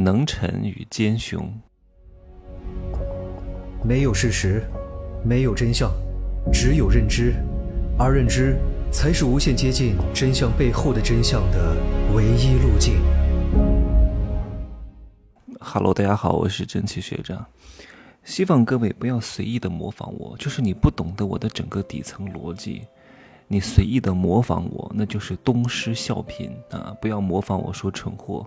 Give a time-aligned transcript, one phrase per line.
[0.00, 1.52] 能臣与奸雄。
[3.82, 4.62] 没有事实，
[5.24, 5.90] 没有真相，
[6.52, 7.34] 只有认知，
[7.98, 8.56] 而认知
[8.92, 11.76] 才是无限接近真相背后的真相的
[12.14, 13.00] 唯一路径。
[15.58, 17.44] Hello，大家好，我是蒸汽学长。
[18.22, 22.82] 希望各位不要随意的模仿我，就是你不懂得我的整个底层逻辑，
[23.48, 26.96] 你随意的模仿我，那就是东施效颦啊！
[27.00, 28.46] 不要模仿我说蠢货，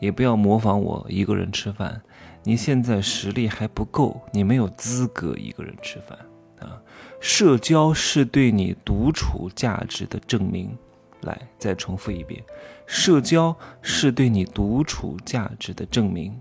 [0.00, 2.02] 也不要模仿我一个人吃饭。
[2.42, 6.18] 你现在实力还不够，你没有资格一个人吃饭
[6.58, 6.80] 啊！
[7.20, 10.76] 社交是对你独处价值的证明。
[11.20, 12.42] 来，再重复一遍，
[12.86, 16.40] 社交是对你独处价值的证明。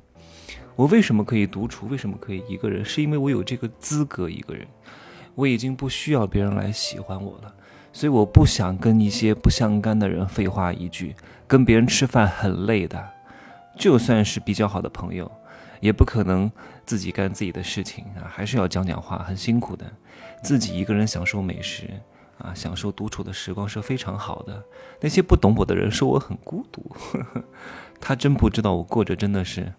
[0.78, 1.86] 我为什么可以独处？
[1.90, 2.86] 为什么可以一个人？
[2.86, 4.66] 是因为我有这个资格一个人。
[5.36, 7.54] 我已经不需要别人来喜欢我了，
[7.92, 11.14] 所以我不想跟一些不相干的人废话一句。
[11.46, 13.06] 跟别人吃饭很累的，
[13.80, 15.32] 就算是比较好的朋友，
[15.80, 16.52] 也不可能
[16.86, 19.90] 自己干自己的事情啊，还是要讲讲话，很辛苦的。
[20.44, 21.90] 自己一个人享受美食
[22.38, 24.62] 啊，享受独处的时光是非常好的。
[25.00, 26.96] 那些不懂我的人说我很孤独，
[28.02, 29.74] 他真不知道我过着真的是。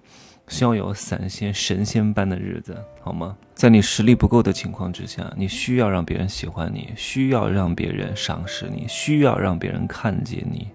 [0.49, 3.37] 逍遥散仙、神仙般的日子，好吗？
[3.55, 10.69] 在你实力不够的情况之下，你需要让别人喜欢你，需要让别人赏识你，需要让别人看见你。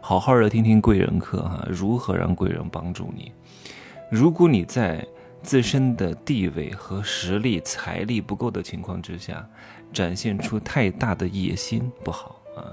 [0.00, 3.32] 好好的听听贵人课哈，如何让贵人帮助你？
[4.10, 5.06] 如果你在
[5.42, 9.48] 自身的地位和实力、财力不够的情况之下，
[9.92, 12.64] 展现出太大的野心不好啊！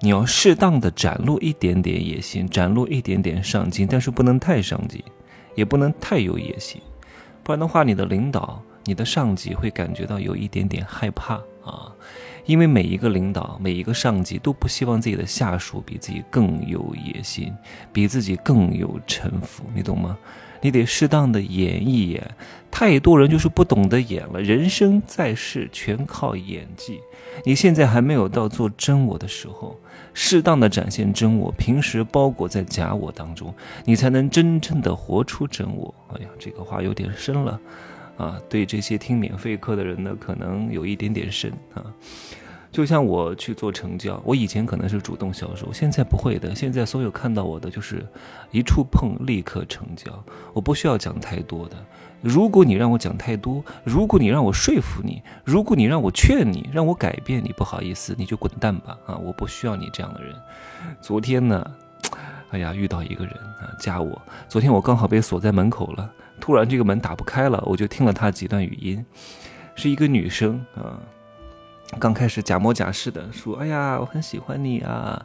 [0.00, 5.02] 你要适当的展露一点点野心，展露一点点上进，但是不能太上进。
[5.54, 6.80] 也不能太有野心，
[7.42, 11.34] 不然的话，你的领导、你的上级会感觉到有一点点害怕
[11.64, 11.92] 啊。
[12.48, 17.54] 因为每一个领导、每一个上级都不希望自己的下属比自己更有野心，
[17.92, 20.16] 比自己更有城府，你懂吗？
[20.62, 22.26] 你得适当的演一演，
[22.70, 24.40] 太多人就是不懂得演了。
[24.40, 27.00] 人生在世，全靠演技。
[27.44, 29.78] 你现在还没有到做真我的时候，
[30.14, 33.54] 适当的展现真我，平时包裹在假我当中，
[33.84, 35.94] 你才能真正的活出真我。
[36.14, 37.60] 哎呀，这个话有点深了，
[38.18, 41.82] 啊，对这些听免费课的人呢，可能有一点点深啊。
[42.70, 46.54] 就像我去做成交，我以前可能是主动销售，现在不会的。
[46.54, 48.06] 现在所有看到我的就是
[48.50, 50.12] 一触碰立刻成交，
[50.52, 51.76] 我不需要讲太多的。
[52.20, 59.16] 如果你让我讲太多，如果你让我说服你，如果你让我劝你，让我改变你，不好意思，你就滚蛋吧啊！
[59.16, 60.34] 我不需要你这样的人。
[61.00, 61.64] 昨天呢，
[62.50, 64.20] 哎呀，遇到一个人啊，加我。
[64.48, 66.10] 昨天我刚好被锁在门口了，
[66.40, 69.04] 突然这个门打不开了，我就听了他几段语音，
[69.74, 70.98] 是一个女生啊。
[71.98, 75.24] 刚开始假模假式的说：“哎呀，我很喜欢你啊，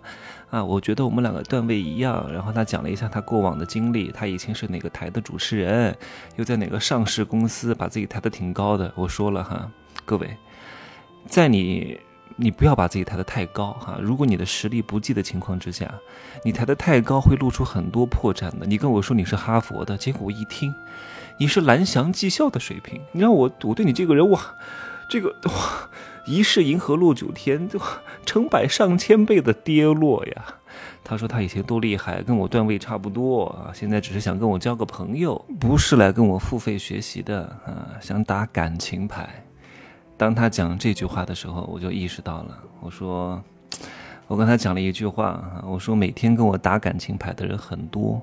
[0.50, 5.94] 啊，我觉得我们两个段位一样。”然后他讲了一下他过往的经历，他以前是哪个台的主持人，
[6.38, 8.89] 又在哪个上市公司把自己抬得挺高的。
[8.95, 9.69] 我说了哈，
[10.06, 10.38] 各位，
[11.25, 12.00] 在你
[12.35, 13.97] 你不要把自己抬得太高哈。
[14.01, 15.94] 如果你的实力不济的情况之下，
[16.44, 18.66] 你抬得太高会露出很多破绽的。
[18.66, 20.73] 你跟我说你是哈佛的，结果我一听，
[21.38, 24.55] 你是蓝翔技校的水平，你让我我对你这个人哇，
[25.09, 25.89] 这个哇。
[26.25, 27.77] 一世银河落九天，就
[28.25, 30.45] 成百上千倍的跌落呀！
[31.03, 39.45] 他说他以前多厉害，跟我段位差不多啊，现在只是想跟我交个朋友，不是来跟我付费学习的啊，想打感情牌。
[40.18, 43.41] 当他讲这句话的时候，我就意识到了，我说，
[44.28, 48.22] 我跟他讲了一句话啊，我说每天跟我打感情牌的人很多。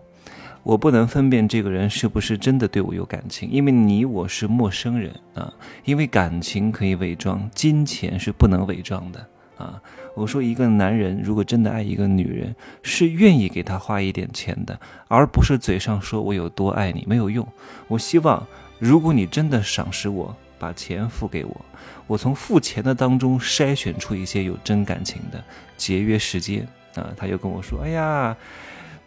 [0.62, 5.50] 我不能分辨这个人是不是真的对我有感情，因为你我是陌生人啊。
[5.86, 9.26] 因为感情可以伪装，金钱是不能伪装的
[9.56, 9.80] 啊。
[10.14, 14.78] 我说一个男人如果真的爱一个女人，是愿意给她花一点钱的，
[15.08, 17.46] 而不是嘴上说我有多爱你没有用。
[17.88, 18.46] 我希望
[18.78, 21.60] 如果你真的赏识我，把钱付给我，
[22.06, 25.42] 我从付钱的当中筛选出一些有真感情的，
[25.76, 27.10] 节约时间啊。
[27.16, 28.36] 他又跟我说，哎呀。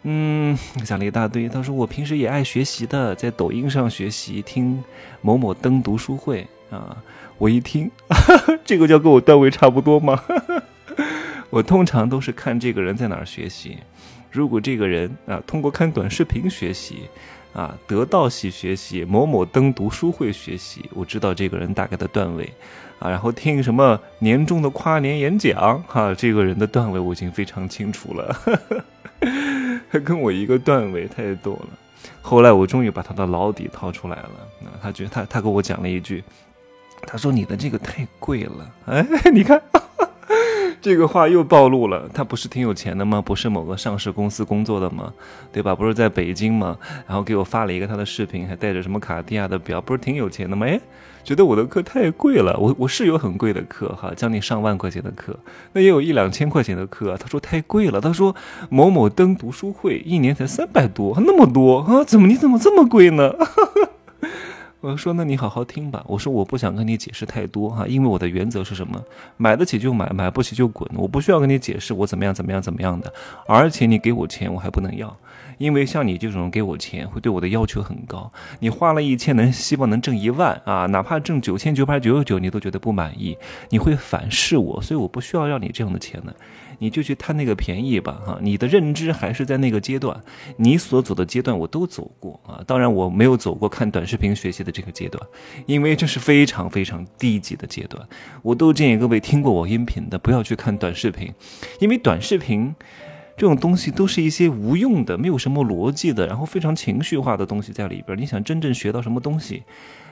[0.06, 1.48] 嗯，讲了一大堆。
[1.48, 4.84] 他说我平时也爱学习的，在抖音上学习，听
[5.22, 7.02] 某某登读书会啊。
[7.38, 7.90] 我一听，
[8.66, 10.22] 这个叫跟我段位差不多吗？
[11.48, 13.78] 我通常都是看这个人在哪儿学习。
[14.30, 17.08] 如果这个人啊，通过看短视频学习，
[17.54, 22.52] 啊，得道系学习，某某登读书会学习，我知道这个人大概的段位
[22.98, 23.08] 啊。
[23.08, 28.36] 然后听什么年终的跨年演讲，哈，这个人的段位我已经非常清楚了。
[29.90, 31.68] 他跟我一个段位太多了，
[32.20, 34.30] 后来我终于把他的老底掏出来了。
[34.64, 36.24] 啊他觉得他他跟我讲了一句，
[37.06, 38.74] 他说你的这个太贵了。
[38.86, 39.62] 哎，你看，
[40.84, 43.18] 这个话又暴露了，他不是挺有钱的吗？
[43.18, 45.14] 不是某个上市公司工作的吗？
[45.50, 45.74] 对吧？
[45.74, 46.76] 不是在北京吗？
[47.06, 50.66] 然后给我发了一个他的视频，还带着什么卡地亚的表，不是挺有钱的吗？
[50.66, 50.78] 哎，
[51.24, 52.54] 觉得我的课太贵了。
[52.58, 55.34] 我我是有很贵的课哈，将近上万块钱的课，
[55.72, 57.16] 那也有一两千块钱的课。
[57.16, 57.98] 他说太贵了。
[57.98, 58.36] 他说
[58.68, 62.04] 某某登读书会一年才三百多，那么多啊？
[62.04, 63.32] 怎么你怎么这么贵呢？
[64.84, 69.02] 我说：“那你好好听吧。”我说：“我不想跟你解释太多哈，因为我的原则是什么？
[69.38, 70.86] 买得起就买，买不起就滚。
[70.94, 73.10] 我不需要跟你解释我怎么样怎么样怎么样的。
[73.46, 75.16] 而且你给我钱，我还不能要，
[75.58, 78.32] 因为像你这种给我钱，会对我的要求很高。
[78.60, 83.36] 你花了一千，能希望能挣一万啊，哪怕挣九千九百九十九，你都觉得不满意，
[83.70, 86.34] 你会反噬我，所以我不需要要你这样的钱的。”
[86.80, 88.36] 你就去贪那个便宜吧，哈！
[88.42, 90.20] 你的认知还是在那个阶段，
[90.56, 92.60] 你所走的阶段我都走过啊。
[92.66, 95.24] 当然我没有走过看短视频学习的这个阶段，
[95.66, 98.04] 因为这是非常非常低级的阶段。
[98.42, 101.32] 我都建议各位听过我音频的不要去看短视频，
[101.78, 102.74] 因为短视频
[103.36, 108.16] 这种东西都是一些无用的、没有什么逻辑的，然后非常情绪化的东西在里边。
[108.16, 109.64] 你想真正学到什么东西，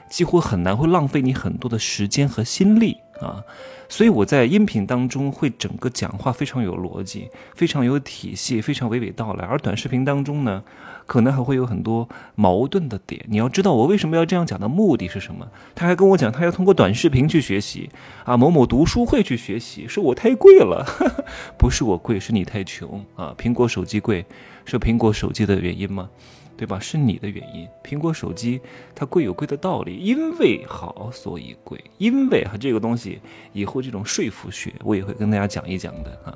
[0.09, 3.43] 几乎很难，会浪费你很多的时间和心力啊。
[3.89, 9.45] 所以我在音频当中会整个讲话非常有逻辑，非常有体系，非常娓娓道来。
[9.45, 10.63] 而短视频当中呢，
[11.05, 13.23] 可能还会有很多矛盾的点。
[13.27, 15.47] 你要知道我为什么要这样讲的目的是什么？
[15.75, 17.91] 他还跟我讲，他要通过短视频去学习
[18.25, 20.83] 啊，某某读书会去学习，说我太贵了，
[21.59, 23.35] 不是我贵，是你太穷啊。
[23.37, 24.25] 苹果手机贵，
[24.65, 26.09] 是苹果手机的原因吗？
[26.55, 26.79] 对吧？
[26.79, 27.67] 是你的原因。
[27.83, 28.61] 苹果手机
[28.93, 31.83] 它贵有贵的道理，因为好所以贵。
[31.97, 33.19] 因为哈这个东西
[33.51, 36.33] 以后这种说服学我也会跟大家讲一讲的啊。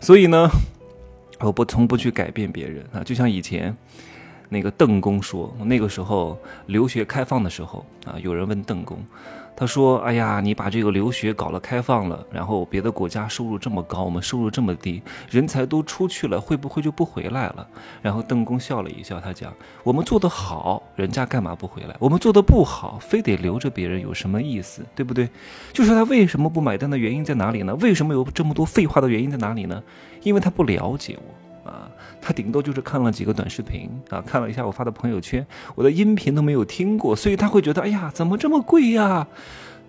[0.00, 0.48] 所以呢，
[1.40, 3.02] 我不从不去改变别人啊。
[3.02, 3.74] 就像以前
[4.48, 8.98] 那个邓公说，那个时候留学开放的时候啊，有人问邓公。
[9.56, 17.66] 他说：“哎呀，你把这个留学搞了开放了，然后别的国家收入这么高，我们收入这么低，人才都出去了，会不会就不回来了？”
[18.02, 19.54] 然后邓公笑了一笑，他讲
[19.84, 21.94] ：“我们做得好，人家干嘛不回来？
[22.00, 24.84] 我们做的不好，非得留着别人，有什么意思？
[24.94, 25.28] 对不对？
[25.72, 27.74] 就是他为什么不买单的原因在哪里呢？
[27.76, 29.80] 为什么有这么多废话的原因在哪里呢？
[30.24, 31.34] 因为他不了解我。”
[32.26, 39.28] 他顶多就是看了几个短视频啊，看了一下我发的朋友圈，我的音频都没有听过，所以他会觉得，哎呀，怎么这么贵呀，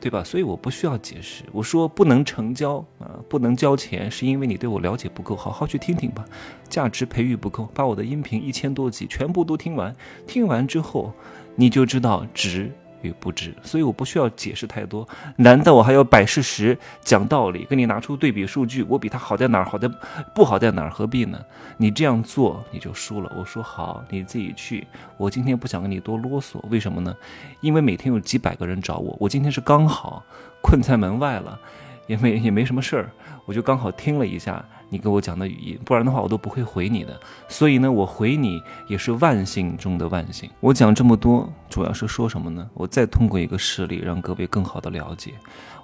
[0.01, 0.21] 对吧？
[0.21, 6.25] 所以我不需要解释，我说不能成交啊，不能交钱，是因为你对我了解不够，好好去听听吧，
[6.67, 9.95] 价值培育不够，把我的音频一千多集全部都听完，
[10.27, 11.13] 听完之后
[11.55, 12.69] 你就知道值。
[13.06, 15.07] 与不知，所以我不需要解释太多。
[15.38, 18.84] 难道我还要摆事实、讲道理，跟你拿出对比数据？
[18.90, 19.66] 我比他好在哪儿？
[19.66, 19.90] 好在
[20.34, 20.90] 不好在哪儿？
[20.90, 21.40] 何必呢？
[21.78, 23.31] 你这样做你就输了。
[23.38, 24.88] 我说好，你自己去。
[25.18, 27.16] 我今天不想跟你多啰嗦，为什么呢？
[27.62, 30.24] 因为每天有几百个人找我，我今天是刚好
[30.62, 31.60] 困在门外了，
[32.07, 33.10] 也没也没什么事儿，
[33.45, 34.63] 我就刚好听了一下。
[34.88, 37.19] 你给我讲的语音，不然的话我都不会回你的。
[37.50, 40.47] 所以呢，我回你也是万幸中的万幸。
[40.59, 42.69] 我讲这么多，主要是说什么呢？
[42.75, 45.33] 我再通过一个事例，让各位更好的了解。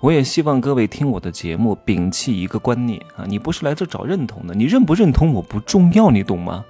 [0.01, 6.63] 我也希望各位听我的节目，摒弃一个观念啊，你不是来这找认同的，你认不认同我不重要，你懂吗？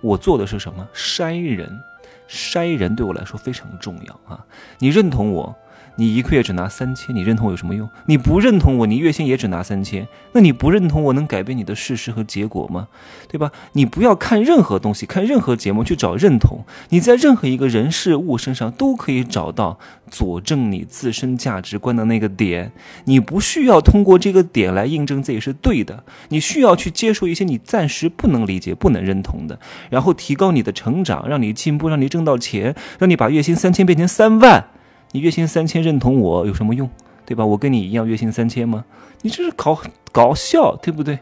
[0.00, 0.88] 我做的是什么？
[0.94, 1.78] 筛人，
[2.26, 4.44] 筛人对我来说非常重要啊。
[4.78, 5.54] 你认同我？
[5.96, 7.88] 你一个月只拿三千，你认同我有什么用？
[8.06, 12.88] 你不认同我，你月薪也只拿三千，那你不认同我能改变你的事实和结果吗？
[13.28, 13.52] 对吧？
[13.74, 16.64] 你不要看任何东西，看任何节目去找认同。
[16.88, 19.78] 你在任何一个人事物身上都可以找到
[20.10, 22.72] 佐证你自身价值观的那个点。
[23.04, 29.58] 你不需要通过这个点来印证自己是对的，你需要去接受一些你暂时不能理解、不能认同的，
[29.90, 34.66] 然后提高你的成长，让你进步，让你挣到钱，让你把月薪三千变成三万。
[35.14, 36.90] 你月薪三千认同我有什么用，
[37.24, 37.46] 对吧？
[37.46, 38.84] 我跟你一样月薪三千吗？
[39.22, 39.80] 你这是搞
[40.10, 41.20] 搞笑，对不对？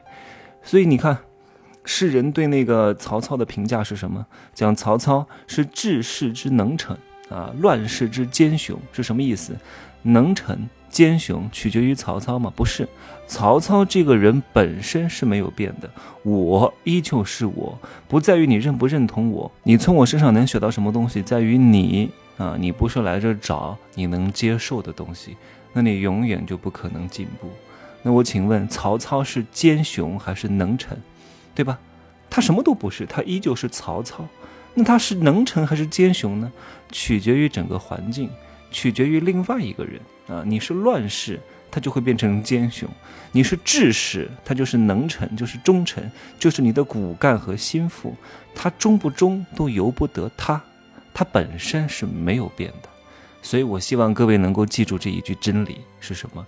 [0.62, 1.18] 所以你看，
[1.84, 4.24] 世人对那个曹操的评价是什么？
[4.54, 6.96] 讲曹操是治世之能臣
[7.28, 9.54] 啊，乱世之奸雄是什么意思？
[10.04, 12.50] 能臣奸雄取决于曹操吗？
[12.56, 12.88] 不是，
[13.26, 15.90] 曹操这个人本身是没有变的，
[16.22, 22.10] 我依旧是我，不在于你认不认同我，你从我身上能学到什么东西，在于你。
[22.36, 25.36] 啊，你不是来这找你能接受的东西，
[25.72, 27.50] 那你永远就不可能进步。
[28.02, 31.00] 那我请问，曹操是奸雄还是能臣，
[31.54, 31.78] 对吧？
[32.28, 34.26] 他什么都不是，他依旧是曹操。
[34.74, 36.50] 那他是能臣还是奸雄呢？
[36.90, 38.30] 取决于整个环境，
[38.70, 40.42] 取决于另外一个人啊。
[40.46, 41.38] 你是乱世，
[41.70, 42.88] 他就会变成奸雄；
[43.32, 48.16] 你是治世，他就是能臣，就是忠臣，就是你的骨干和心腹。
[48.54, 50.60] 他忠不忠都由不得他。
[51.22, 52.88] 它本身是没有变的，
[53.42, 56.44] 所以我希望各位能够记住这一句真理是什么？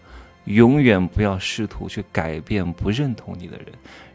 [0.47, 3.67] 永远不要试图去改变不认同你的人，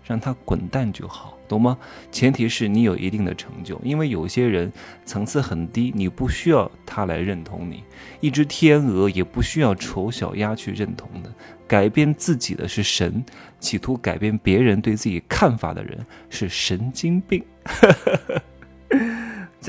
[0.03, 1.77] 让他滚蛋就好，懂吗？
[2.11, 4.69] 前提是你有一定的成就，因为有些人
[5.05, 7.81] 层次很低，你不需要他来认同你。
[8.19, 11.33] 一只天鹅也不需要丑小鸭去认同的。
[11.65, 13.23] 改变自己的是神，
[13.61, 17.41] 企图改变别人对自己看法的人是神经病。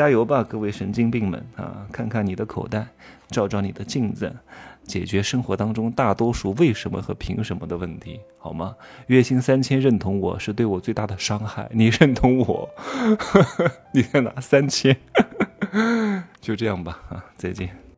[0.01, 1.87] 加油吧，各位神经病们啊！
[1.93, 2.87] 看看你的口袋，
[3.29, 4.35] 照照你的镜子，
[4.85, 8.75] 解决生活当中大多数为什么和凭什么的问题，好吗？
[9.09, 12.67] 月薪三千认同我是对我最大的伤害，你认同我，
[13.93, 14.97] 你再拿三千，
[16.41, 17.23] 就这样吧啊！
[17.37, 17.90] 再见。